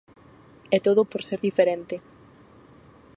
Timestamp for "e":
0.75-0.77